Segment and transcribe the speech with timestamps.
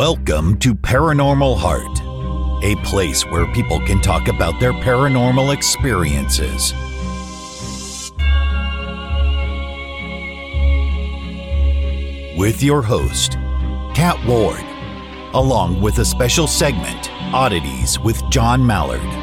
[0.00, 6.72] Welcome to Paranormal Heart, a place where people can talk about their paranormal experiences.
[12.38, 13.32] With your host,
[13.94, 14.64] Kat Ward,
[15.34, 19.19] along with a special segment, Oddities with John Mallard.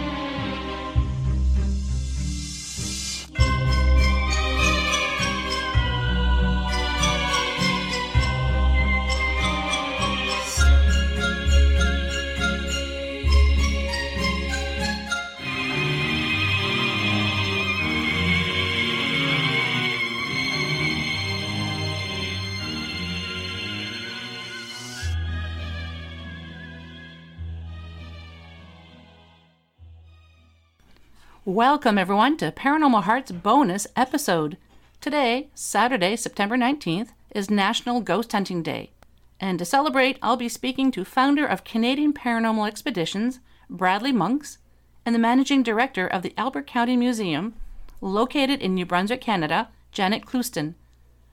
[31.48, 34.58] Welcome, everyone, to Paranormal Hearts bonus episode.
[35.00, 38.92] Today, Saturday, September 19th, is National Ghost Hunting Day.
[39.40, 44.58] And to celebrate, I'll be speaking to founder of Canadian Paranormal Expeditions, Bradley Monks,
[45.06, 47.54] and the managing director of the Albert County Museum,
[48.02, 50.76] located in New Brunswick, Canada, Janet Clouston.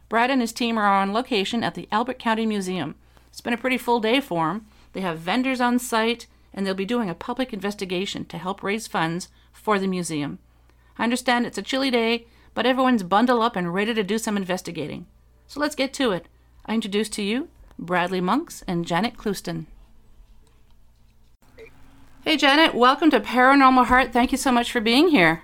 [0.09, 2.95] Brad and his team are on location at the Albert County Museum.
[3.31, 4.67] It's been a pretty full day for them.
[4.93, 8.87] They have vendors on site, and they'll be doing a public investigation to help raise
[8.87, 10.39] funds for the museum.
[10.99, 14.37] I understand it's a chilly day, but everyone's bundled up and ready to do some
[14.37, 15.07] investigating.
[15.47, 16.27] So let's get to it.
[16.67, 19.67] I introduce to you Bradley Monks and Janet Clouston.
[22.25, 24.13] Hey, Janet, welcome to Paranormal Heart.
[24.13, 25.43] Thank you so much for being here.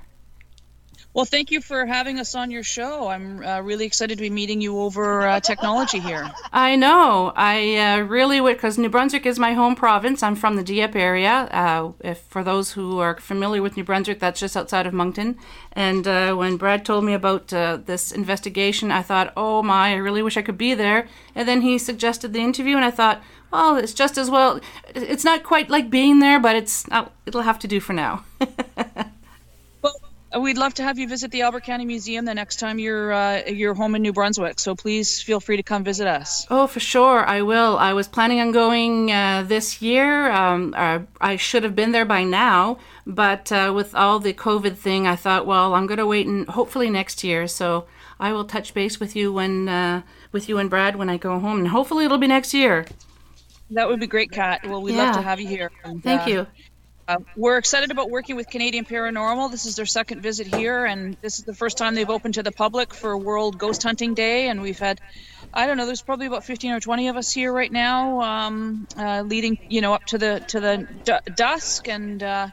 [1.13, 3.09] Well, thank you for having us on your show.
[3.09, 6.31] I'm uh, really excited to be meeting you over uh, technology here.
[6.53, 7.33] I know.
[7.35, 10.23] I uh, really would, because New Brunswick is my home province.
[10.23, 11.49] I'm from the Dieppe area.
[11.51, 15.37] Uh, if for those who are familiar with New Brunswick, that's just outside of Moncton.
[15.73, 19.97] And uh, when Brad told me about uh, this investigation, I thought, oh my, I
[19.97, 21.09] really wish I could be there.
[21.35, 23.21] And then he suggested the interview, and I thought,
[23.51, 24.61] well, it's just as well.
[24.95, 26.87] It's not quite like being there, but it's
[27.27, 28.25] it'll have to do for now.
[30.39, 33.43] We'd love to have you visit the Albert County Museum the next time you're uh,
[33.47, 34.61] you're home in New Brunswick.
[34.61, 36.47] So please feel free to come visit us.
[36.49, 37.77] Oh, for sure, I will.
[37.79, 40.31] I was planning on going uh, this year.
[40.31, 44.77] Um, uh, I should have been there by now, but uh, with all the COVID
[44.77, 47.49] thing, I thought, well, I'm going to wait and hopefully next year.
[47.49, 47.87] So
[48.21, 51.41] I will touch base with you when uh, with you and Brad when I go
[51.41, 52.87] home, and hopefully it'll be next year.
[53.71, 54.65] That would be great, Kat.
[54.65, 55.07] Well, we'd yeah.
[55.07, 55.71] love to have you here.
[55.85, 56.47] And, Thank you.
[57.11, 59.51] Uh, we're excited about working with Canadian Paranormal.
[59.51, 62.43] This is their second visit here, and this is the first time they've opened to
[62.45, 64.47] the public for World Ghost Hunting Day.
[64.47, 65.01] And we've had,
[65.53, 68.87] I don't know, there's probably about 15 or 20 of us here right now, um,
[68.97, 72.47] uh, leading, you know, up to the to the d- dusk and uh,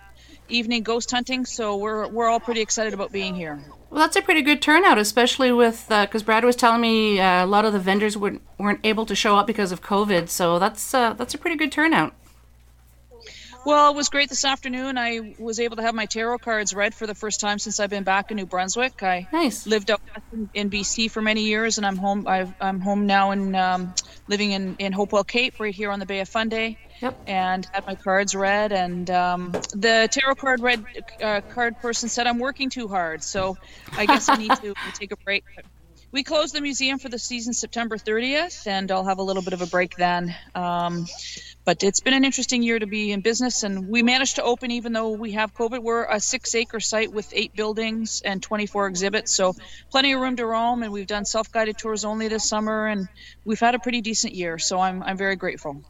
[0.50, 1.46] evening ghost hunting.
[1.46, 3.60] So we're we're all pretty excited about being here.
[3.92, 7.46] Well, that's a pretty good turnout, especially with because uh, Brad was telling me uh,
[7.46, 10.30] a lot of the vendors weren't, weren't able to show up because of COVID.
[10.30, 12.16] So that's uh, that's a pretty good turnout.
[13.68, 14.98] Well, it was great this afternoon.
[14.98, 17.90] I was able to have my tarot cards read for the first time since I've
[17.90, 19.04] been back in New Brunswick.
[19.04, 19.68] I nice.
[19.68, 20.00] lived out
[20.54, 22.26] in BC for many years, and I'm home.
[22.30, 23.94] i am home now and um,
[24.30, 26.80] living in in Hopewell Cape, right here on the Bay of Fundy.
[27.02, 27.20] Yep.
[27.28, 30.86] And had my cards read, and um, the tarot card read
[31.22, 33.58] uh, card person said I'm working too hard, so
[33.92, 35.44] I guess I need to take a break.
[36.14, 39.52] We close the museum for the season September 30th, and I'll have a little bit
[39.52, 40.34] of a break then.
[40.56, 41.06] Um,
[41.68, 44.72] but it's been an interesting year to be in business and we managed to open
[44.72, 48.88] even though we have covid we're a six acre site with eight buildings and 24
[48.88, 49.54] exhibits so
[49.92, 53.10] plenty of room to roam and we've done self-guided tours only this summer and
[53.44, 55.84] we've had a pretty decent year so i'm, I'm very grateful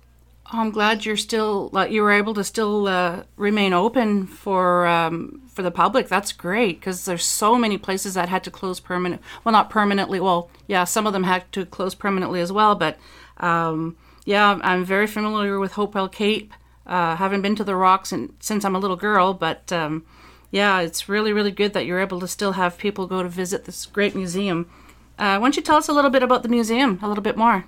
[0.49, 5.61] I'm glad you're still you were able to still uh, remain open for um, for
[5.61, 6.07] the public.
[6.07, 9.21] That's great because there's so many places that had to close permanent.
[9.43, 10.21] Well, not permanently.
[10.21, 12.75] Well, yeah, some of them had to close permanently as well.
[12.75, 12.97] But
[13.41, 16.53] um, yeah, I'm very familiar with Hopewell Cape.
[16.85, 20.05] Uh, haven't been to the rocks in, since I'm a little girl, but um,
[20.51, 23.63] yeah, it's really, really good that you're able to still have people go to visit
[23.63, 24.69] this great museum.
[25.17, 27.37] Uh, why don't you tell us a little bit about the museum, a little bit
[27.37, 27.63] more?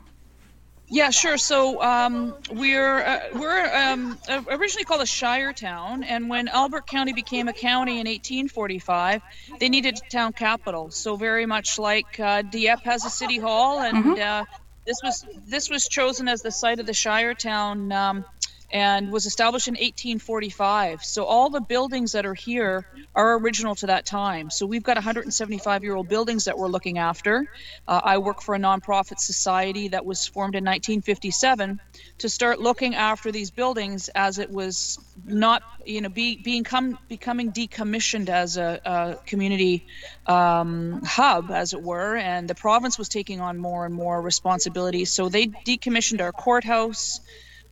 [0.90, 1.38] Yeah, sure.
[1.38, 4.18] So um, we're uh, we're um,
[4.50, 9.22] originally called a shire town, and when Albert County became a county in 1845,
[9.62, 10.92] they needed a town capital.
[10.92, 14.22] So very much like uh, Dieppe has a city hall, and mm-hmm.
[14.22, 14.46] uh,
[14.90, 18.26] this was this was chosen as the site of the Shire Town um,
[18.72, 21.04] and was established in 1845.
[21.04, 22.86] So all the buildings that are here
[23.16, 24.50] are original to that time.
[24.50, 27.48] So we've got 175 year old buildings that we're looking after.
[27.88, 31.80] Uh, I work for a nonprofit society that was formed in 1957
[32.20, 36.98] to start looking after these buildings as it was not, you know, be, being come,
[37.08, 39.88] becoming decommissioned as a, a community
[40.28, 42.16] um, hub, as it were.
[42.16, 45.06] And the province was taking on more and more responsibility.
[45.06, 47.20] So they decommissioned our courthouse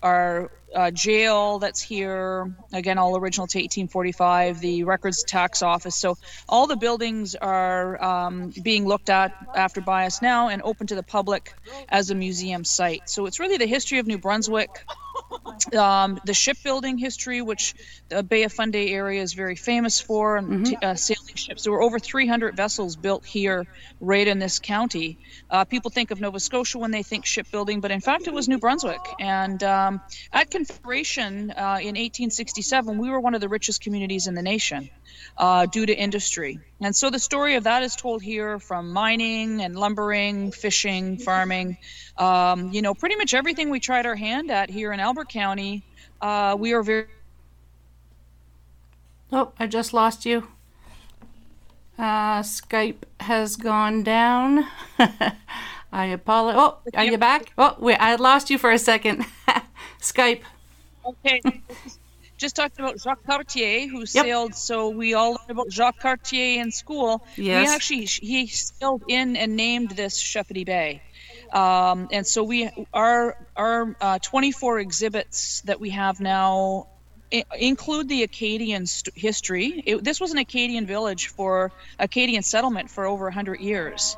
[0.01, 6.17] our uh, jail that's here again all original to 1845 the records tax office so
[6.49, 10.95] all the buildings are um, being looked at after by us now and open to
[10.95, 11.53] the public
[11.87, 14.85] as a museum site so it's really the history of new brunswick
[15.75, 17.75] um, the shipbuilding history, which
[18.09, 20.85] the Bay of Fundy area is very famous for, and mm-hmm.
[20.85, 21.63] uh, sailing ships.
[21.63, 23.65] There were over 300 vessels built here,
[23.99, 25.17] right in this county.
[25.49, 28.47] Uh, people think of Nova Scotia when they think shipbuilding, but in fact, it was
[28.47, 29.01] New Brunswick.
[29.19, 34.33] And um, at Confederation uh, in 1867, we were one of the richest communities in
[34.33, 34.89] the nation
[35.37, 36.59] uh, due to industry.
[36.81, 41.77] And so the story of that is told here from mining and lumbering, fishing, farming.
[42.17, 45.83] Um, you know, pretty much everything we tried our hand at here in Albert County,
[46.21, 47.05] uh, we are very.
[49.31, 50.47] Oh, I just lost you.
[51.99, 54.65] Uh, Skype has gone down.
[55.91, 56.59] I apologize.
[56.59, 57.53] Oh, are you back?
[57.59, 59.23] Oh, wait, I lost you for a second.
[60.01, 60.41] Skype.
[61.05, 61.41] Okay.
[62.37, 64.07] just talked about Jacques Cartier, who yep.
[64.07, 64.55] sailed.
[64.55, 67.25] So we all learned about Jacques Cartier in school.
[67.35, 67.67] Yes.
[67.67, 71.01] We actually he sailed in and named this Shepody Bay.
[71.51, 76.87] Um, and so we our our uh, 24 exhibits that we have now
[77.57, 79.83] include the Acadian st- history.
[79.85, 84.15] It, this was an Acadian village for Acadian settlement for over 100 years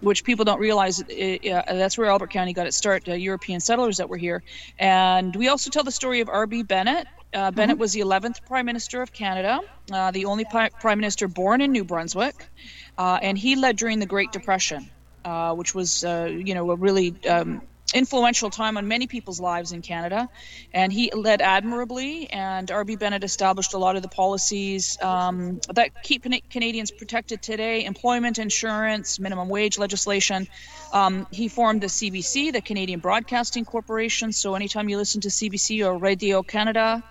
[0.00, 3.60] which people don't realize it, uh, that's where Albert County got its start, uh, European
[3.60, 4.42] settlers that were here.
[4.78, 6.64] And we also tell the story of R.B.
[6.64, 7.06] Bennett.
[7.32, 7.80] Uh, Bennett mm-hmm.
[7.80, 9.60] was the 11th Prime Minister of Canada,
[9.90, 12.48] uh, the only pi- Prime Minister born in New Brunswick,
[12.96, 14.88] uh, and he led during the Great Depression,
[15.24, 17.60] uh, which was, you know, a really um,
[17.94, 20.28] influential time on many people's lives in Canada,
[20.72, 22.28] and he led admirably.
[22.28, 22.96] And R.B.
[22.96, 29.18] Bennett established a lot of the policies um, that keep Canadians protected today: employment insurance,
[29.18, 30.48] minimum wage legislation.
[30.92, 34.32] Um, he formed the CBC, the Canadian Broadcasting Corporation.
[34.32, 37.02] So anytime you listen to CBC or Radio Canada,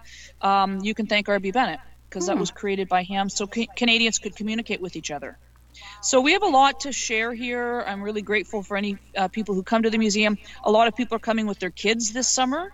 [0.41, 1.51] um, you can thank R.B.
[1.51, 1.79] Bennett
[2.09, 2.41] because that hmm.
[2.41, 5.38] was created by him, so ca- Canadians could communicate with each other.
[6.01, 7.83] So we have a lot to share here.
[7.87, 10.37] I'm really grateful for any uh, people who come to the museum.
[10.65, 12.69] A lot of people are coming with their kids this summer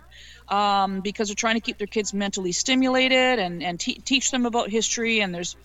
[0.50, 4.46] um, because they're trying to keep their kids mentally stimulated and, and te- teach them
[4.46, 5.20] about history.
[5.20, 5.56] And there's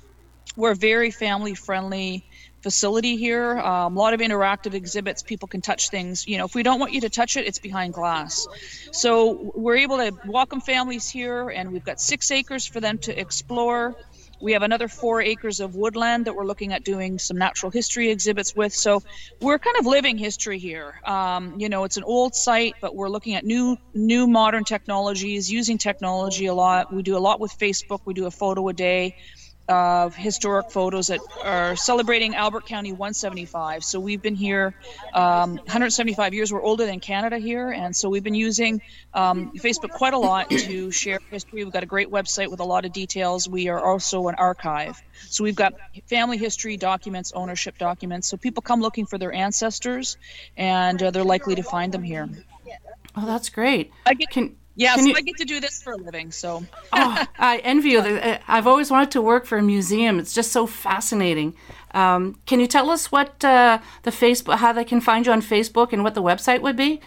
[0.57, 2.23] we're a very family friendly
[2.63, 3.57] facility here.
[3.57, 5.21] Um, a lot of interactive exhibits.
[5.21, 6.25] People can touch things.
[6.27, 8.47] You know, if we don't want you to touch it, it's behind glass.
[8.93, 13.19] So we're able to welcome families here, and we've got six acres for them to
[13.19, 13.95] explore.
[14.45, 18.11] We have another four acres of woodland that we're looking at doing some natural history
[18.11, 18.75] exhibits with.
[18.75, 19.01] So
[19.41, 21.01] we're kind of living history here.
[21.03, 25.51] Um, you know, it's an old site, but we're looking at new, new modern technologies,
[25.51, 26.93] using technology a lot.
[26.93, 28.01] We do a lot with Facebook.
[28.05, 29.15] We do a photo a day
[29.67, 33.83] of historic photos that are celebrating Albert County 175.
[33.83, 34.75] So we've been here
[35.13, 36.53] um, 175 years.
[36.53, 38.81] We're older than Canada here, and so we've been using
[39.13, 41.63] um, Facebook quite a lot to share history.
[41.63, 43.49] We've got a great website with a lot of details.
[43.49, 45.73] We are also an archive, so we've got
[46.07, 48.27] family history documents, ownership documents.
[48.27, 50.17] So people come looking for their ancestors,
[50.57, 52.29] and uh, they're likely to find them here.
[53.17, 53.91] Oh, that's great.
[54.05, 55.15] I get, Can yeah, Can so you...
[55.15, 56.31] I get to do this for a living.
[56.31, 57.99] So oh, I envy you.
[57.99, 60.19] Uh, I've always wanted to work for a museum.
[60.19, 61.55] It's just so fascinating.
[61.91, 65.41] Um, can you tell us what uh, the Facebook, how they can find you on
[65.41, 66.99] Facebook, and what the website would be?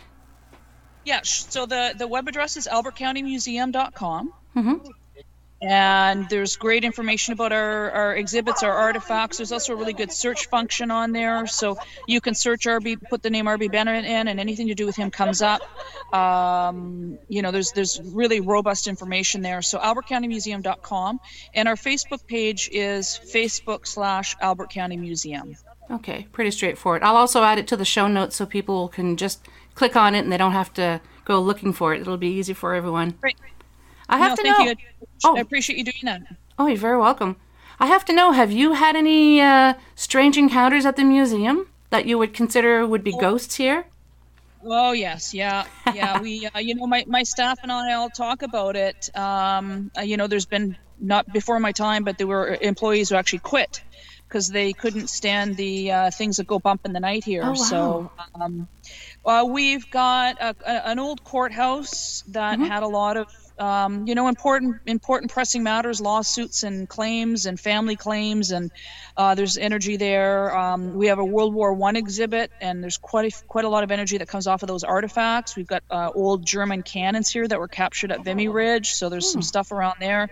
[1.04, 4.32] Yeah, so the the web address is albertcountymuseum.com.
[4.56, 4.88] Mm-hmm
[5.60, 9.38] and there's great information about our, our exhibits, our artifacts.
[9.38, 13.22] There's also a really good search function on there, so you can search RB, put
[13.22, 15.60] the name RB Bennett in, and anything to do with him comes up.
[16.14, 19.62] Um, you know, there's there's really robust information there.
[19.62, 21.20] So albertcountymuseum.com,
[21.54, 25.56] and our Facebook page is Facebook slash Albert County Museum.
[25.90, 27.02] Okay, pretty straightforward.
[27.02, 29.40] I'll also add it to the show notes so people can just
[29.74, 32.00] click on it and they don't have to go looking for it.
[32.02, 33.14] It'll be easy for everyone.
[33.20, 33.36] Great.
[34.08, 34.70] I have no, to know.
[34.70, 34.74] You.
[35.24, 35.36] Oh.
[35.36, 36.22] I appreciate you doing that.
[36.58, 37.36] Oh, you're very welcome.
[37.80, 42.06] I have to know, have you had any uh, strange encounters at the museum that
[42.06, 43.20] you would consider would be oh.
[43.20, 43.86] ghosts here?
[44.64, 46.20] Oh yes, yeah, yeah.
[46.20, 49.08] we, uh, you know, my, my staff and I all talk about it.
[49.16, 53.14] Um, uh, you know, there's been not before my time, but there were employees who
[53.14, 53.82] actually quit
[54.26, 57.42] because they couldn't stand the uh, things that go bump in the night here.
[57.44, 57.54] Oh, wow.
[57.54, 58.68] So, um,
[59.24, 62.68] uh, we've got a, a, an old courthouse that mm-hmm.
[62.68, 67.58] had a lot of um, you know, important, important pressing matters, lawsuits and claims and
[67.58, 68.70] family claims, and
[69.16, 70.56] uh, there's energy there.
[70.56, 73.84] Um, we have a World War One exhibit, and there's quite a, quite a lot
[73.84, 75.56] of energy that comes off of those artifacts.
[75.56, 79.30] We've got uh, old German cannons here that were captured at Vimy Ridge, so there's
[79.30, 79.46] some hmm.
[79.46, 80.28] stuff around there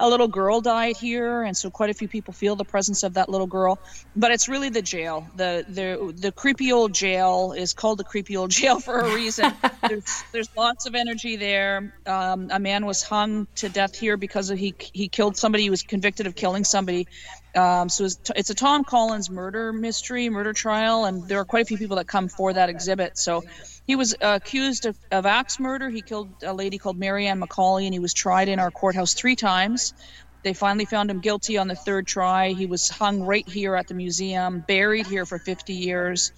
[0.00, 3.14] a little girl died here, and so quite a few people feel the presence of
[3.14, 3.78] that little girl.
[4.14, 5.26] But it's really the jail.
[5.36, 9.52] the the The creepy old jail is called the creepy old jail for a reason.
[9.88, 11.94] there's, there's lots of energy there.
[12.06, 15.64] Um, a man was hung to death here because of he he killed somebody.
[15.64, 17.06] He was convicted of killing somebody.
[17.54, 21.62] Um, so it's, it's a Tom Collins murder mystery, murder trial, and there are quite
[21.62, 23.18] a few people that come for that exhibit.
[23.18, 23.42] So
[23.88, 25.88] he was uh, accused of, of axe murder.
[25.88, 29.34] He killed a lady called Marianne McCauley, and he was tried in our courthouse three
[29.34, 29.94] times.
[30.42, 32.50] They finally found him guilty on the third try.
[32.50, 36.32] He was hung right here at the museum, buried here for 50 years.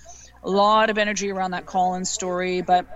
[0.45, 2.87] A lot of energy around that Collins story, but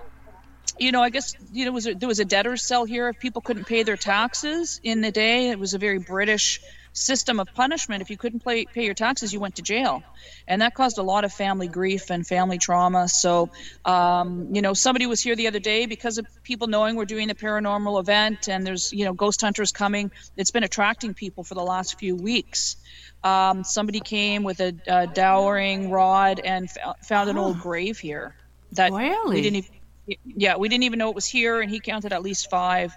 [0.79, 3.19] you know, I guess you know was a, there was a debtor's cell here if
[3.19, 5.51] people couldn't pay their taxes in the day.
[5.51, 6.61] It was a very British
[6.95, 8.01] system of punishment.
[8.01, 10.03] If you couldn't pay, pay your taxes, you went to jail.
[10.49, 13.09] And that caused a lot of family grief and family trauma.
[13.09, 13.51] So,
[13.85, 17.29] um, you know, somebody was here the other day because of people knowing we're doing
[17.29, 20.11] the paranormal event and there's, you know, ghost hunters coming.
[20.37, 22.77] It's been attracting people for the last few weeks.
[23.25, 28.37] Um, somebody came with a, a dowsing rod and f- found an old grave here
[28.73, 29.37] that Really?
[29.37, 31.61] we didn't even, yeah, we didn't even know it was here.
[31.61, 32.95] And he counted at least five,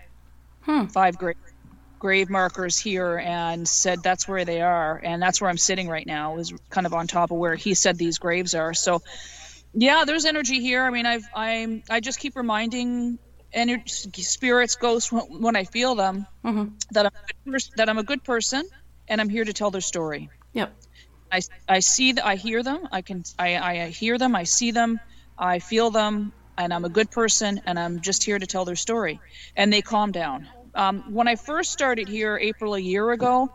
[0.63, 0.85] Hmm.
[0.87, 1.39] five graves
[1.99, 6.05] grave markers here and said that's where they are and that's where i'm sitting right
[6.07, 8.99] now is kind of on top of where he said these graves are so
[9.73, 13.17] yeah there's energy here i mean i've i'm i just keep reminding
[13.53, 16.71] energy spirits ghosts when, when i feel them Mhm.
[16.91, 18.63] that i'm a good pers- that i'm a good person
[19.07, 20.73] and i'm here to tell their story Yep.
[21.31, 22.87] I, I see th- I hear them.
[22.91, 24.35] I can I, I hear them.
[24.35, 24.97] I see them.
[25.37, 28.77] I feel them, and I'm a good person, and I'm just here to tell their
[28.77, 29.19] story.
[29.55, 30.47] And they calm down.
[30.77, 33.49] Um, when I first started here, April a year ago,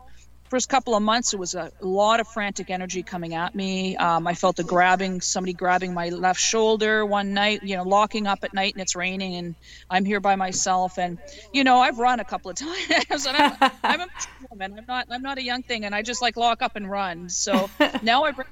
[0.49, 3.95] first couple of months, it was a lot of frantic energy coming at me.
[3.95, 7.63] Um, I felt a grabbing, somebody grabbing my left shoulder one night.
[7.63, 9.55] You know, locking up at night, and it's raining, and
[9.89, 10.99] I'm here by myself.
[10.99, 11.17] And
[11.53, 12.57] you know, I've run a couple of
[13.09, 14.09] times, and I'm, I'm
[14.53, 14.77] woman.
[14.77, 17.29] I'm not I'm not a young thing, and I just like lock up and run.
[17.29, 17.69] So
[18.01, 18.47] now I bring.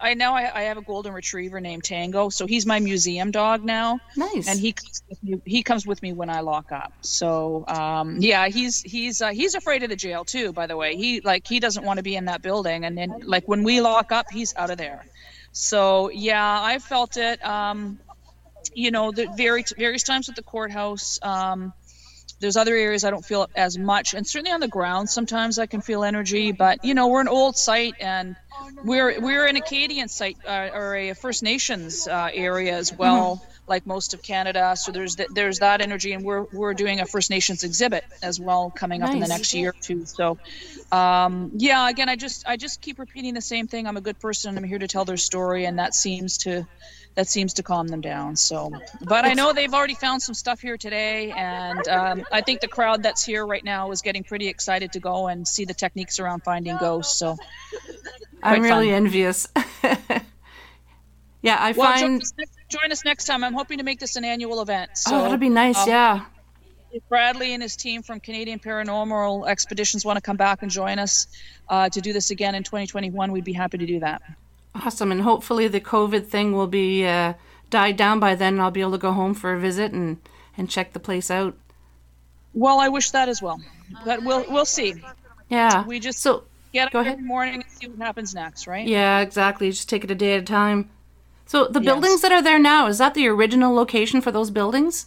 [0.00, 3.64] I now I, I have a golden retriever named Tango, so he's my museum dog
[3.64, 4.48] now, Nice.
[4.48, 6.92] and he comes with me, he comes with me when I lock up.
[7.02, 10.52] So um, yeah, he's he's uh, he's afraid of the jail too.
[10.52, 13.14] By the way, he like he doesn't want to be in that building, and then
[13.24, 15.04] like when we lock up, he's out of there.
[15.52, 17.44] So yeah, I felt it.
[17.44, 17.98] Um,
[18.74, 21.18] you know, the very various times at the courthouse.
[21.22, 21.72] Um,
[22.40, 25.66] there's other areas I don't feel as much, and certainly on the ground sometimes I
[25.66, 26.52] can feel energy.
[26.52, 28.36] But you know, we're an old site, and
[28.84, 33.86] we're we're an Acadian site uh, or a First Nations uh, area as well, like
[33.86, 34.74] most of Canada.
[34.76, 38.38] So there's th- there's that energy, and we're we're doing a First Nations exhibit as
[38.38, 40.04] well coming up in the next year or two.
[40.04, 40.38] So
[40.92, 43.86] um, yeah, again, I just I just keep repeating the same thing.
[43.86, 44.58] I'm a good person.
[44.58, 46.66] I'm here to tell their story, and that seems to
[47.14, 48.36] that seems to calm them down.
[48.36, 48.72] So,
[49.02, 52.68] but I know they've already found some stuff here today, and um, I think the
[52.68, 56.18] crowd that's here right now is getting pretty excited to go and see the techniques
[56.18, 57.18] around finding ghosts.
[57.18, 57.36] So,
[58.42, 58.94] I'm really fun.
[58.94, 59.48] envious.
[61.42, 62.22] yeah, I well, find.
[62.70, 63.44] Join us next time.
[63.44, 64.90] I'm hoping to make this an annual event.
[64.94, 65.76] So, oh, that'll be nice.
[65.78, 66.24] um, yeah.
[66.92, 70.98] if Bradley and his team from Canadian Paranormal Expeditions want to come back and join
[70.98, 71.26] us
[71.68, 74.22] uh, to do this again in 2021, we'd be happy to do that.
[74.74, 75.10] Awesome.
[75.12, 77.34] And hopefully the COVID thing will be uh,
[77.70, 78.54] died down by then.
[78.54, 80.18] and I'll be able to go home for a visit and,
[80.56, 81.56] and check the place out.
[82.52, 83.60] Well, I wish that as well,
[84.04, 84.94] but we'll we'll see.
[85.48, 85.84] Yeah.
[85.86, 87.24] We just so get up go every ahead.
[87.24, 88.86] morning and see what happens next, right?
[88.86, 89.70] yeah, exactly.
[89.70, 90.90] Just take it a day at a time.
[91.50, 91.84] So the Yes.
[91.92, 95.06] buildings that are there now is that the original location for those buildings?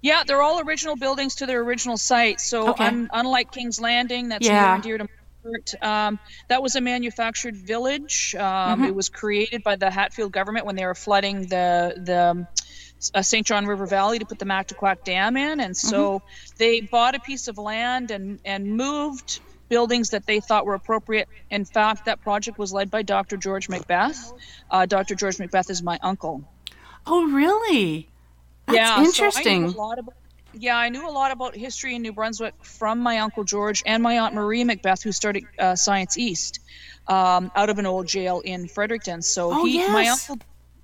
[0.00, 2.40] Yeah, they're all original buildings to their original site.
[2.40, 2.86] So Okay.
[2.86, 4.62] un- unlike King's Landing, that's Yeah.
[4.62, 8.34] near and dear to my heart, um, that was a manufactured village.
[8.38, 8.84] Um, Mm-hmm.
[8.84, 12.46] It was created by the Hatfield government when they were flooding the the
[13.14, 13.46] uh, St.
[13.46, 16.54] John River Valley to put the Mactaquac Dam in, and so Mm-hmm.
[16.56, 21.28] they bought a piece of land and and moved buildings that they thought were appropriate.
[21.50, 23.36] In fact, that project was led by Dr.
[23.36, 24.32] George MacBeath.
[24.70, 25.14] Uh, Dr.
[25.14, 26.44] George MacBeath is my uncle.
[27.06, 28.08] Oh, really?
[28.66, 29.64] That's yeah, so I knew interesting.
[29.64, 30.14] a lot about,
[30.52, 34.02] yeah, I knew a lot about history in New Brunswick from my uncle George and
[34.02, 36.60] my aunt Marie MacBeath, who started uh, Science East
[37.06, 39.22] um, out of an old jail in Fredericton.
[39.22, 40.38] So Oh, he, my uncle,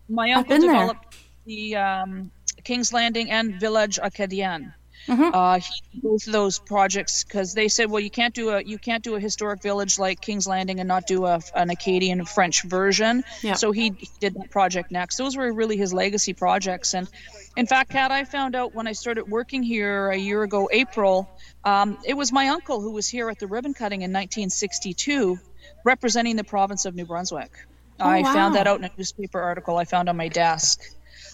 [0.08, 0.72] my uncle been there.
[0.72, 2.30] developed the um,
[2.62, 4.74] King's Landing and Village Acadien.
[5.06, 5.30] Mhm.
[5.35, 8.78] Uh, he both of those projects because they said, well, you can't do a you
[8.78, 12.62] can't do a historic village like King's Landing and not do a, an Acadian French
[12.62, 13.25] version.
[13.42, 13.54] Yeah.
[13.54, 15.16] So he, he did that project next.
[15.16, 16.94] Those were really his legacy projects.
[16.94, 17.09] And
[17.56, 21.28] in fact, Kat, I found out when I started working here a year ago, April,
[21.64, 25.38] um, it was my uncle who was here at the ribbon cutting in 1962,
[25.85, 27.50] representing the province of New Brunswick.
[27.99, 30.80] I found that out in a newspaper article I found on my desk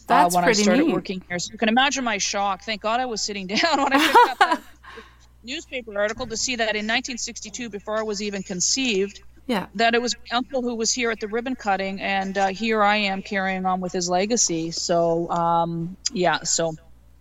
[0.08, 0.94] That's uh, when I pretty started neat.
[0.94, 1.38] working here.
[1.38, 2.62] So you can imagine my shock.
[2.62, 4.60] Thank God I was sitting down when I picked up that
[5.44, 9.66] newspaper article to see that in 1962, before I was even conceived, Yeah.
[9.76, 12.82] that it was my uncle who was here at the ribbon cutting, and uh, here
[12.82, 14.70] I am carrying on with his legacy.
[14.72, 16.74] So, um, yeah, so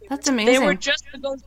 [0.10, 0.53] That's amazing.
[0.53, 1.38] they were just the.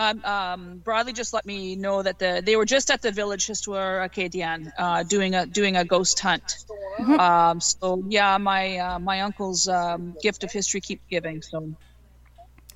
[0.00, 3.46] Um, um, Bradley just let me know that the they were just at the village
[3.46, 6.64] Histoire Acadian uh, doing a doing a ghost hunt.
[6.98, 7.20] Mm-hmm.
[7.20, 11.42] Um, so yeah, my uh, my uncle's um, gift of history keeps giving.
[11.42, 11.74] So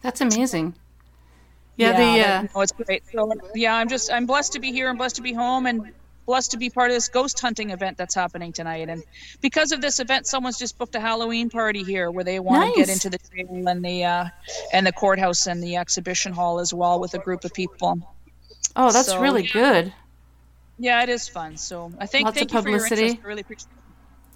[0.02, 0.74] That's amazing.
[1.76, 3.02] Yeah, the uh, that- no, it's great.
[3.10, 4.90] So yeah, I'm just I'm blessed to be here.
[4.90, 5.94] I'm blessed to be home and
[6.26, 8.88] blessed to be part of this ghost hunting event that's happening tonight.
[8.88, 9.02] And
[9.40, 12.80] because of this event, someone's just booked a Halloween party here where they want to
[12.80, 14.24] get into the jail and the uh,
[14.72, 17.98] and the courthouse and the exhibition hall as well with a group of people.
[18.76, 19.52] oh, that's so, really yeah.
[19.52, 19.92] good.
[20.78, 21.56] Yeah, it is fun.
[21.56, 23.02] So I think Lots thank of you for your publicity.
[23.02, 23.24] interest.
[23.24, 23.78] I really appreciate it.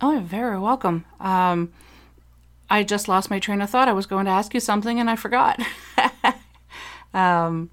[0.01, 1.05] Oh, you're very welcome.
[1.19, 1.73] Um,
[2.71, 3.89] I just lost my train of thought.
[3.89, 5.61] I was going to ask you something and I forgot.
[7.15, 7.71] um,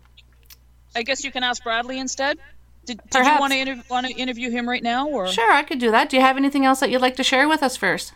[0.96, 2.40] I guess you can ask Bradley instead.
[2.86, 5.28] Did, did you want to inter- want to interview him right now or?
[5.28, 6.10] sure, I could do that.
[6.10, 8.14] Do you have anything else that you'd like to share with us first?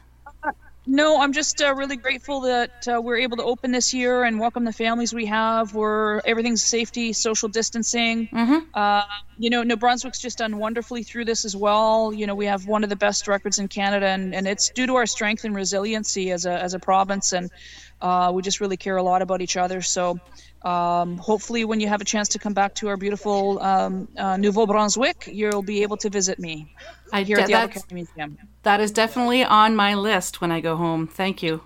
[0.92, 4.40] No, I'm just uh, really grateful that uh, we're able to open this year and
[4.40, 5.76] welcome the families we have.
[5.76, 8.28] We're everything's safety, social distancing.
[8.30, 8.66] Mhm.
[8.74, 9.04] Uh,
[9.38, 12.12] you know, New Brunswick's just done wonderfully through this as well.
[12.12, 14.88] You know, we have one of the best records in Canada, and, and it's due
[14.88, 17.52] to our strength and resiliency as a as a province, and
[18.02, 19.82] uh, we just really care a lot about each other.
[19.82, 20.20] So.
[20.62, 24.36] Um, hopefully, when you have a chance to come back to our beautiful um, uh,
[24.36, 26.76] Nouveau Brunswick, you'll be able to visit me
[27.14, 28.38] I here at the that's, Albert County Museum.
[28.64, 31.08] that is definitely on my list when I go home.
[31.08, 31.64] Thank you.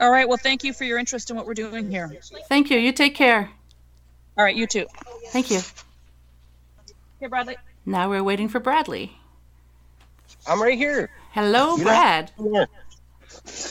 [0.00, 0.26] All right.
[0.26, 2.10] Well, thank you for your interest in what we're doing here.
[2.48, 2.78] Thank you.
[2.78, 3.50] You take care.
[4.38, 4.86] All right, you too.
[5.26, 5.60] Thank you.
[7.20, 7.56] Hey, Bradley.
[7.84, 9.12] Now we're waiting for Bradley.
[10.46, 11.10] I'm right here.
[11.32, 12.32] Hello, You Brad.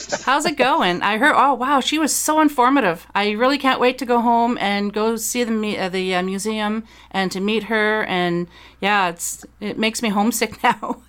[0.09, 0.17] Yeah.
[0.23, 1.01] How's it going?
[1.01, 1.33] I heard.
[1.35, 3.07] Oh, wow, she was so informative.
[3.13, 6.83] I really can't wait to go home and go see the uh, the uh, museum
[7.11, 8.03] and to meet her.
[8.05, 8.47] And
[8.81, 11.01] yeah, it's it makes me homesick now.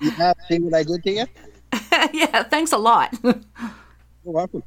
[0.00, 1.26] You have see what I did to you?
[2.12, 3.16] yeah, thanks a lot.
[3.22, 3.34] You're
[4.24, 4.62] welcome.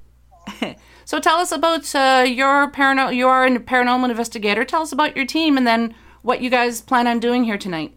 [1.05, 3.15] so tell us about uh, your paranormal.
[3.15, 4.65] You are a paranormal investigator.
[4.65, 7.95] Tell us about your team and then what you guys plan on doing here tonight.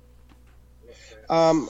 [1.29, 1.69] Um,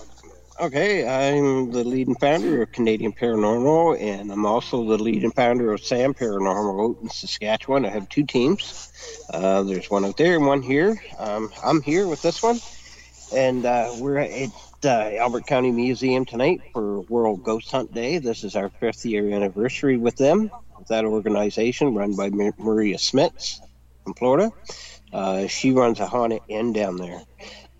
[0.62, 5.34] okay, I'm the lead and founder of Canadian Paranormal, and I'm also the lead and
[5.34, 7.84] founder of Sam Paranormal out in Saskatchewan.
[7.84, 8.92] I have two teams.
[9.28, 11.02] Uh, there's one out there and one here.
[11.18, 12.60] Um, I'm here with this one,
[13.34, 14.50] and uh, we're at
[14.84, 18.18] uh, Albert County Museum tonight for World Ghost Hunt Day.
[18.18, 20.48] This is our fifth year anniversary with them,
[20.78, 23.58] with that organization run by Maria Smits
[24.04, 24.52] from Florida.
[25.12, 27.20] Uh, she runs a haunted inn down there.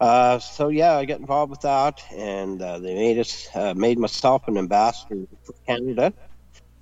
[0.03, 4.01] Uh, so yeah, I got involved with that, and uh, they made us uh, made
[4.01, 6.13] myself an ambassador for Canada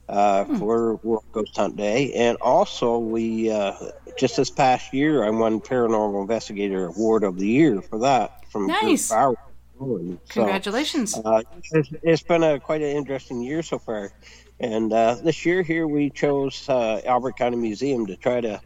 [0.08, 3.74] uh, for World Ghost Hunt Day, and also we uh,
[4.18, 8.68] just this past year I won Paranormal Investigator Award of the Year for that from
[8.68, 9.10] Group Nice.
[9.10, 9.36] Bauer.
[9.78, 11.14] So, Congratulations.
[11.22, 14.12] uh, it's, it's been a quite an interesting year so far,
[14.60, 18.62] and uh, this year here we chose uh, Albert County Museum to try to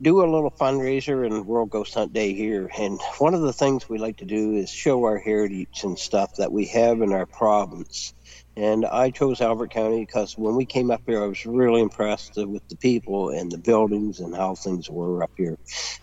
[0.00, 2.70] do a little fundraiser and World Ghost Hunt Day here.
[2.78, 6.36] And one of the things we like to do is show our heritage and stuff
[6.36, 8.14] that we have in our province.
[8.56, 12.36] And I chose Albert County because when we came up here, I was really impressed
[12.36, 15.56] with the people and the buildings and how things were up here.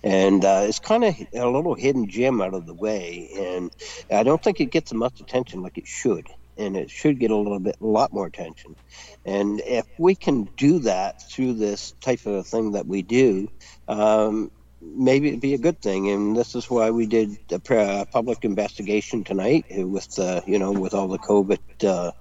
[0.04, 3.30] And uh, it's kind of a little hidden gem out of the way.
[3.36, 3.72] And
[4.10, 6.28] I don't think it gets much attention like it should.
[6.58, 8.78] And it should get a little bit, a lot more attention.
[9.26, 13.50] And if we can do that through this type of thing that we do,
[13.88, 16.10] um, maybe it'd be a good thing.
[16.10, 20.71] And this is why we did a uh, public investigation tonight with, uh, you know,
[20.71, 22.12] with all the COVID uh,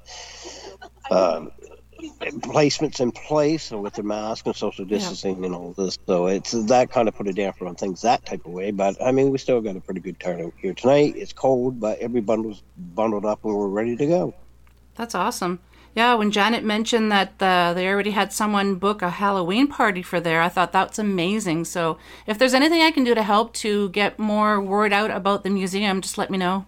[1.11, 1.53] um
[2.21, 5.99] placements in place and with the mask and social distancing and all this.
[6.07, 8.71] So it's that kind of put a damper on things that type of way.
[8.71, 11.15] But I mean, we still got a pretty good turnout here tonight.
[11.17, 14.35] It's cold, but every bundle's bundled up and we're ready to go.
[14.97, 15.61] That's awesome.
[15.95, 20.19] Yeah, when Janet mentioned that uh, they already had someone book a Halloween party for
[20.19, 21.67] there, I thought that's amazing.
[21.67, 25.45] So if there's anything I can do to help to get more word out about
[25.45, 26.67] the museum, just let me know.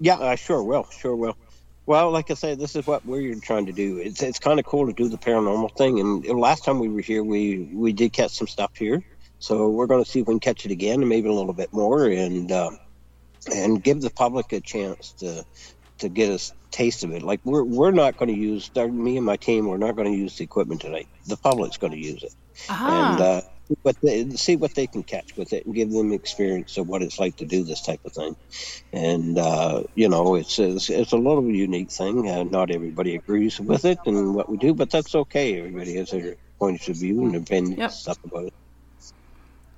[0.00, 0.88] Yeah, I sure will.
[0.90, 1.36] Sure will.
[1.84, 3.98] Well, like I say, this is what we're trying to do.
[3.98, 6.00] It's it's kind of cool to do the paranormal thing.
[6.00, 9.04] And last time we were here, we we did catch some stuff here.
[9.38, 11.52] So we're going to see if we can catch it again, and maybe a little
[11.52, 12.78] bit more, and um,
[13.54, 15.44] and give the public a chance to
[16.00, 16.34] to get a
[16.72, 17.22] taste of it.
[17.22, 19.68] Like we're we're not going to use me and my team.
[19.68, 21.08] We're not going to use the equipment tonight.
[21.26, 22.28] The public's going to use it
[22.68, 23.42] Ah, and uh,
[23.82, 27.02] what they, see what they can catch with it and give them experience of what
[27.02, 28.36] it's like to do this type of thing.
[28.92, 32.28] And uh, you know, it's, it's it's a little unique thing.
[32.28, 35.58] Uh, not everybody agrees with it and what we do, but that's okay.
[35.58, 37.92] Everybody has their points of view and opinions Yep.
[37.92, 38.54] stuff about it.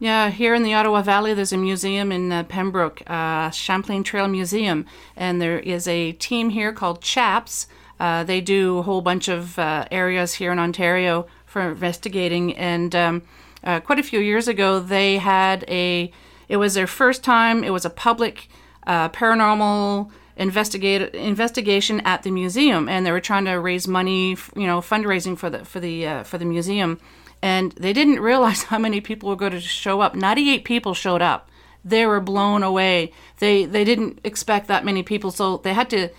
[0.01, 4.29] Yeah, here in the Ottawa Valley, there's a museum in uh, Pembroke, uh, Champlain Trail
[4.29, 7.67] Museum, and there is a team here called CHAPS.
[7.99, 12.95] Uh, they do a whole bunch of uh, areas here in Ontario for investigating, and
[12.95, 13.23] um,
[13.65, 16.13] uh, quite a few years ago, they had a.
[16.49, 17.65] It was their first time.
[17.65, 18.49] It was a public
[18.87, 24.67] uh, paranormal investigate investigation at the museum, and they were trying to raise money, you
[24.69, 27.01] know, fundraising for the for the for the museum
[27.43, 30.15] and they didn't realize how many people were going to show up.
[30.15, 31.49] 98 people showed up.
[31.85, 33.13] They were blown away.
[33.39, 36.11] They they didn't expect that many people, so they had to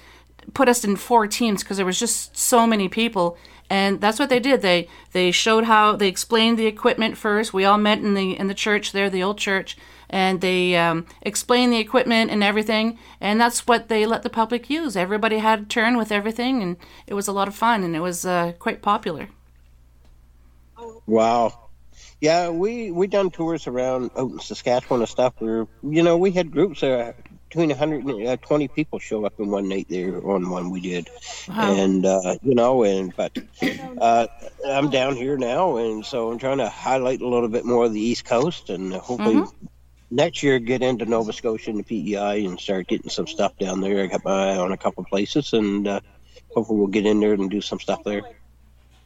[0.54, 3.38] put us in four teams because there was just so many people.
[3.70, 4.62] And that's what they did.
[4.62, 7.54] They they showed how they explained the equipment first.
[7.54, 9.78] We all met in the in the church there, the old church,
[10.10, 12.98] and they um, explained the equipment and everything.
[13.22, 14.96] And that's what they let the public use.
[14.96, 18.00] Everybody had a turn with everything, and it was a lot of fun, and it
[18.00, 19.30] was uh, quite popular.
[21.06, 21.70] Wow.
[22.22, 25.34] Yeah, we we done tours around out in Saskatchewan and stuff.
[25.40, 27.14] Where you know we had groups of
[27.50, 31.10] between 120 people show up in one night there on one we did,
[31.48, 31.74] wow.
[31.74, 33.38] and uh, you know, and but
[34.00, 34.28] uh,
[34.66, 37.94] I'm down here now, and so I'm trying to highlight a little bit more of
[37.94, 39.36] the East Coast, and hopefully.
[39.36, 39.66] Mm-hmm.
[40.12, 43.80] Next year, get into Nova Scotia and the PEI and start getting some stuff down
[43.80, 44.02] there.
[44.02, 46.00] I got my eye on a couple places, and uh,
[46.50, 48.24] hopefully we'll get in there and do some stuff there.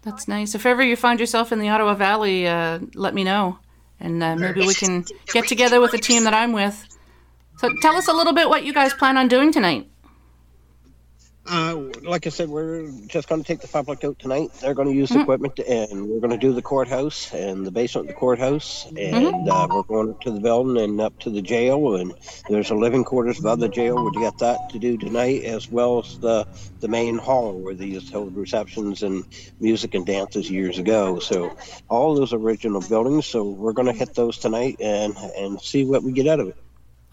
[0.04, 0.54] That's nice.
[0.54, 3.58] If ever you find yourself in the Ottawa Valley, uh, let me know,
[4.00, 6.88] and uh, maybe we can get together with the team that I'm with.
[7.58, 9.90] So tell us a little bit what you guys plan on doing tonight.
[11.46, 14.52] Uh, like I said, we're just going to take the public out tonight.
[14.62, 15.24] They're going to use the mm-hmm.
[15.24, 18.98] equipment, and we're going to do the courthouse and the basement of the courthouse, and
[18.98, 19.50] mm-hmm.
[19.50, 21.96] uh, we're going up to the building and up to the jail.
[21.96, 22.14] And
[22.48, 24.02] there's a living quarters above the jail.
[24.02, 26.48] We've got that to do tonight, as well as the
[26.80, 29.26] the main hall where they used to hold receptions and
[29.60, 31.20] music and dances years ago.
[31.20, 31.58] So
[31.90, 33.26] all those original buildings.
[33.26, 36.48] So we're going to hit those tonight and and see what we get out of
[36.50, 36.58] it.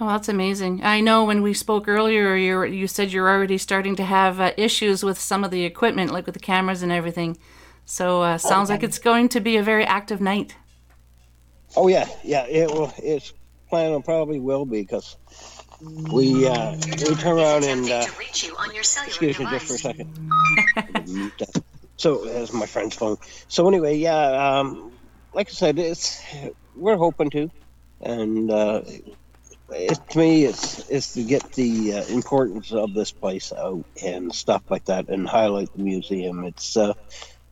[0.03, 0.83] Oh, that's amazing.
[0.83, 4.53] I know when we spoke earlier, you you said you're already starting to have uh,
[4.57, 7.37] issues with some of the equipment, like with the cameras and everything.
[7.85, 10.57] So uh, sounds like it's going to be a very active night.
[11.77, 12.47] Oh yeah, yeah.
[12.47, 12.93] It will.
[12.97, 13.35] It's
[13.69, 15.19] planning on probably will be because
[16.11, 21.33] we uh, we turn around and uh, excuse me just for a second.
[21.99, 23.19] so as my friend's phone.
[23.49, 24.59] So anyway, yeah.
[24.61, 24.93] Um,
[25.35, 26.23] like I said, it's
[26.75, 27.51] we're hoping to,
[28.01, 28.83] and uh,
[29.73, 34.35] it, to me, it's it's to get the uh, importance of this place out and
[34.35, 36.45] stuff like that, and highlight the museum.
[36.45, 36.95] It's uh,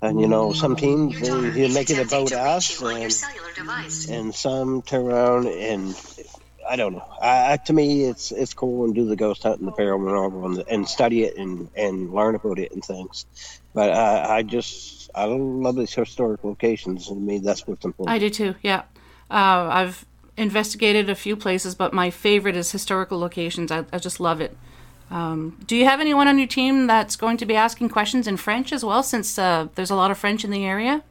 [0.00, 3.12] and you know some teams they, they make it about us, and,
[4.11, 5.94] and some turn around and
[6.68, 7.04] I don't know.
[7.20, 10.64] I, to me, it's it's cool and do the ghost hunt and the paranormal and,
[10.68, 13.24] and study it and and learn about it and things.
[13.72, 17.09] But uh, I just I love these historic locations.
[17.09, 18.14] To me, that's what's important.
[18.14, 18.54] I do too.
[18.62, 18.83] Yeah,
[19.31, 20.04] uh, I've
[20.38, 23.70] investigated a few places, but my favorite is historical locations.
[23.70, 24.57] I, I just love it.
[25.11, 28.37] Um, do you have anyone on your team that's going to be asking questions in
[28.37, 31.03] French as well, since uh, there's a lot of French in the area?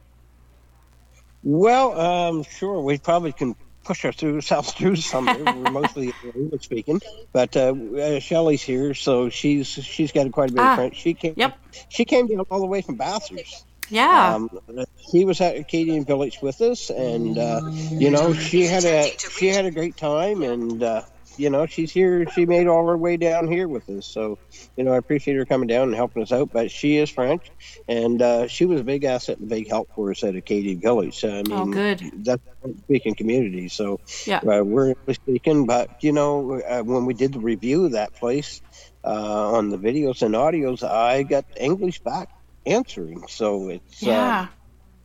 [1.42, 2.80] Well, um, sure.
[2.80, 5.26] We probably can push ourselves through some.
[5.44, 7.00] We're mostly English speaking,
[7.32, 10.96] but uh, uh, Shelley's here, so she's she's got quite a bit ah, of French.
[10.96, 11.34] She came.
[11.36, 11.58] Yep.
[11.88, 13.64] She came down all the way from Bathurst.
[13.90, 14.34] Yeah.
[14.34, 14.50] Um,
[14.98, 19.48] he was at Acadian Village with us, and uh, you know she had a she
[19.48, 21.02] had a great time, and uh,
[21.36, 22.28] you know she's here.
[22.30, 24.38] She made all her way down here with us, so
[24.76, 26.52] you know I appreciate her coming down and helping us out.
[26.52, 27.50] But she is French,
[27.88, 30.80] and uh, she was a big asset and a big help for us at Acadian
[30.80, 31.18] Village.
[31.18, 32.24] So, I mean, oh, good.
[32.24, 32.42] That's
[32.84, 35.66] speaking community, so yeah, uh, we're speaking.
[35.66, 38.60] But you know uh, when we did the review of that place.
[39.04, 42.28] Uh, on the videos and audios, I got English back
[42.68, 43.24] answering.
[43.28, 44.46] So it's uh, yeah.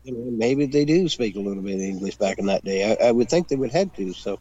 [0.03, 2.91] you know, maybe they do speak a little bit of English back in that day.
[2.91, 4.13] I, I, would think they would have to.
[4.13, 4.39] So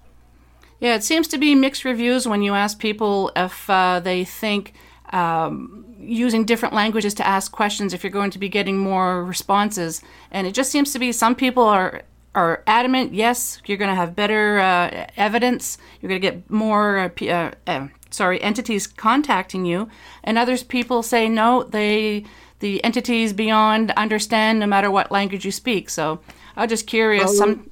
[0.81, 4.75] yeah, it seems to be mixed reviews when you ask people if uh, they think.
[5.15, 10.03] Um, using different languages to ask questions if you're going to be getting more responses
[10.31, 12.03] and it just seems to be some people are
[12.35, 16.99] are adamant yes you're going to have better uh, evidence you're going to get more
[16.99, 19.89] uh, uh, uh, sorry entities contacting you
[20.25, 22.25] and others people say no they
[22.63, 25.91] the entities beyond understand no matter what language you speak.
[25.91, 26.21] So
[26.57, 27.25] I'm just curious.
[27.25, 27.71] Well, some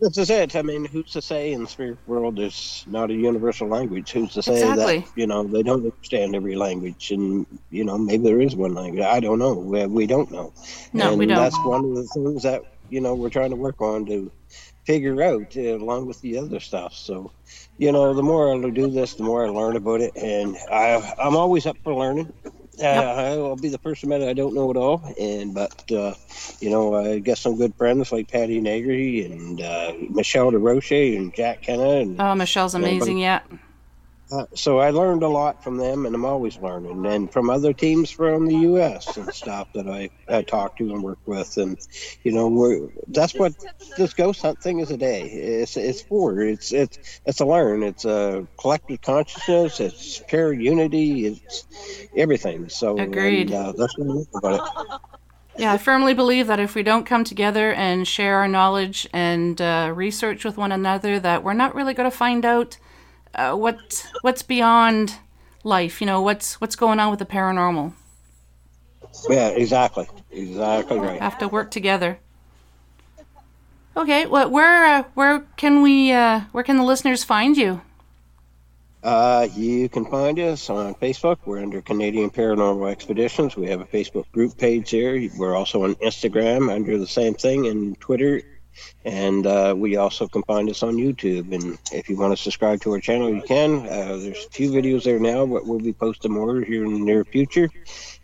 [0.00, 0.56] this is it.
[0.56, 4.10] I mean, who's to say in the spirit world there's not a universal language?
[4.10, 5.00] Who's to say exactly.
[5.00, 8.74] that you know they don't understand every language, and you know maybe there is one
[8.74, 9.02] language.
[9.02, 9.54] I don't know.
[9.54, 10.52] We, we don't know.
[10.92, 11.36] No, and we don't.
[11.36, 14.30] That's one of the things that you know we're trying to work on to
[14.84, 16.94] figure out uh, along with the other stuff.
[16.94, 17.32] So,
[17.76, 21.14] you know, the more I do this, the more I learn about it, and I
[21.18, 22.32] I'm always up for learning
[22.78, 23.04] yep.
[23.04, 26.14] I'll be the first to admit I don't know it all, and but uh,
[26.60, 31.34] you know I got some good friends like Patti Negri and uh, Michelle DeRoche and
[31.34, 31.88] Jack Kenna.
[31.88, 33.40] And, oh, Michelle's amazing, yeah.
[34.30, 37.72] Uh, so I learned a lot from them, and I'm always learning, and from other
[37.72, 39.16] teams from the U.S.
[39.16, 41.78] and stuff that I, I talk to and work with, and
[42.24, 43.54] you know, we're, that's what
[43.96, 45.22] this ghost hunt thing is a day.
[45.22, 47.84] It's it's for it's it's it's a learn.
[47.84, 49.78] It's a collective consciousness.
[49.78, 51.26] It's pure unity.
[51.26, 52.68] It's everything.
[52.68, 53.52] So agreed.
[53.52, 55.00] And, uh, that's what I like about it.
[55.58, 59.58] Yeah, I firmly believe that if we don't come together and share our knowledge and
[59.62, 62.76] uh, research with one another, that we're not really going to find out
[63.36, 65.16] uh, what what's beyond
[65.62, 66.00] life.
[66.00, 67.92] You know, what's what's going on with the paranormal.
[69.28, 71.20] Yeah, exactly, exactly right.
[71.20, 72.18] Have to work together.
[73.96, 77.80] Okay, well, where uh, where can we uh, where can the listeners find you?
[79.02, 81.38] Uh, you can find us on Facebook.
[81.44, 83.56] We're under Canadian Paranormal Expeditions.
[83.56, 85.28] We have a Facebook group page there.
[85.36, 88.42] We're also on Instagram under the same thing, and Twitter
[89.04, 91.52] and uh, we also can find us on YouTube.
[91.54, 93.86] And if you want to subscribe to our channel, you can.
[93.86, 97.00] Uh, there's a few videos there now, but we'll be posting more here in the
[97.00, 97.70] near future.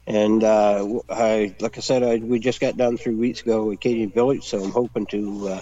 [0.07, 3.77] And uh, I, like I said, I, we just got done three weeks ago with
[3.77, 5.61] Acadian Village, so I'm hoping to uh,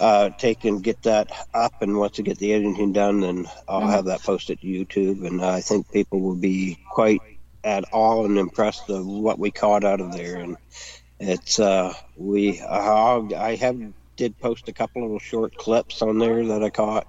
[0.00, 1.80] uh, take and get that up.
[1.80, 5.26] And once I get the editing done, then I'll have that posted to YouTube.
[5.26, 7.22] And I think people will be quite
[7.64, 10.36] at all and impressed of what we caught out of there.
[10.36, 10.58] And
[11.18, 16.62] it's uh, we I have did post a couple little short clips on there that
[16.62, 17.08] I caught,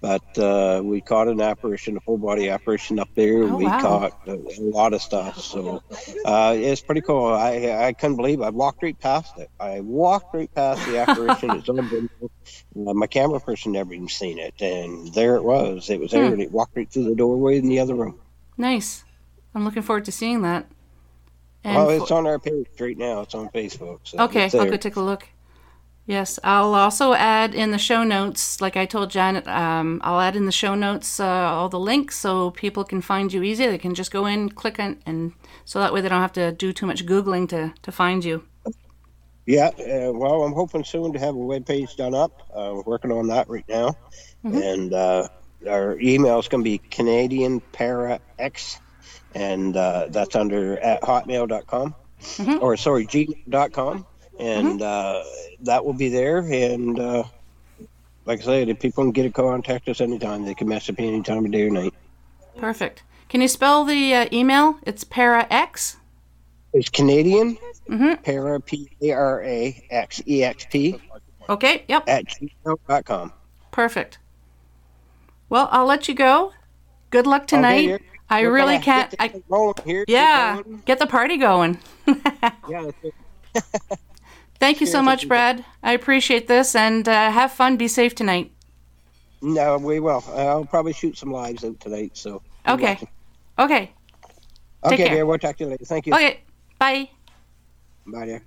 [0.00, 3.42] but uh, we caught an apparition, a full body apparition up there.
[3.42, 3.80] Oh, we wow.
[3.80, 5.82] caught a, a, lot of stuff, so
[6.24, 7.26] uh, it's pretty cool.
[7.26, 8.44] I I couldn't believe it.
[8.44, 9.50] I walked right past it.
[9.60, 11.50] I walked right past the apparition.
[11.50, 12.08] it's on
[12.88, 15.90] uh, my camera person never even seen it, and there it was.
[15.90, 16.32] It was there, hmm.
[16.32, 18.18] and it walked right through the doorway in the other room.
[18.56, 19.04] Nice.
[19.54, 20.66] I'm looking forward to seeing that.
[21.62, 23.20] And well, it's on our page right now.
[23.20, 24.00] It's on Facebook.
[24.04, 25.28] So okay, I'll go take a look.
[26.06, 30.36] Yes, I'll also add in the show notes, like I told Janet, um, I'll add
[30.36, 33.66] in the show notes uh, all the links so people can find you easy.
[33.66, 35.32] They can just go in, click on, and
[35.64, 38.44] so that way they don't have to do too much Googling to, to find you.
[39.46, 42.42] Yeah, uh, well, I'm hoping soon to have a web page done up.
[42.54, 43.96] Uh, we're working on that right now.
[44.44, 44.58] Mm-hmm.
[44.58, 45.28] And uh,
[45.66, 48.78] our email is going to be Canadian Para X,
[49.34, 52.62] and uh, that's under at hotmail.com, mm-hmm.
[52.62, 54.06] or sorry, gmail.com
[54.38, 54.82] and mm-hmm.
[54.82, 55.22] uh,
[55.60, 56.38] that will be there.
[56.38, 57.24] And uh,
[58.26, 61.08] like I said, if people can get a contact us anytime, they can message me
[61.08, 61.94] any time of day or night.
[62.56, 63.02] Perfect.
[63.28, 64.78] Can you spell the uh, email?
[64.82, 65.96] It's para x.
[66.72, 67.56] It's Canadian.
[67.88, 68.22] Mm-hmm.
[68.22, 71.00] Para P A R A X E X P.
[71.48, 71.84] Okay.
[71.88, 72.08] Yep.
[72.08, 73.32] At gmail.com.
[73.70, 74.18] Perfect.
[75.48, 76.52] Well, I'll let you go.
[77.10, 77.90] Good luck tonight.
[77.90, 79.14] Okay, I really can't.
[79.20, 79.32] I,
[79.84, 81.78] here, yeah, get the party going.
[82.68, 82.90] yeah.
[84.64, 85.62] Thank you so much, Brad.
[85.82, 87.76] I appreciate this and uh, have fun.
[87.76, 88.50] Be safe tonight.
[89.42, 90.24] No, we will.
[90.34, 92.12] I'll probably shoot some lives out tonight.
[92.14, 92.40] So.
[92.66, 92.98] Okay.
[93.58, 93.92] Okay.
[94.84, 95.08] Take okay, care.
[95.16, 95.26] dear.
[95.26, 95.84] We'll talk to you later.
[95.84, 96.14] Thank you.
[96.14, 96.40] Okay.
[96.78, 97.10] Bye.
[98.06, 98.42] Bye, dear.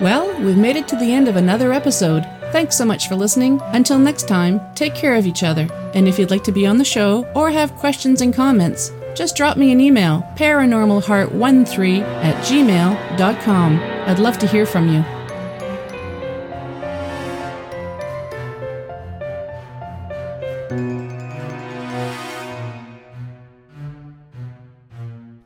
[0.00, 2.26] Well, we've made it to the end of another episode.
[2.52, 3.60] Thanks so much for listening.
[3.72, 5.66] Until next time, take care of each other.
[5.94, 9.36] And if you'd like to be on the show or have questions and comments, just
[9.36, 13.78] drop me an email, paranormalheart13 at gmail.com.
[13.78, 15.02] I'd love to hear from you.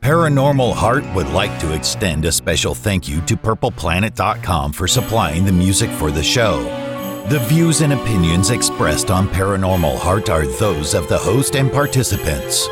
[0.01, 5.51] Paranormal Heart would like to extend a special thank you to PurplePlanet.com for supplying the
[5.51, 6.86] music for the show.
[7.29, 12.69] The views and opinions expressed on Paranormal Heart are those of the host and participants.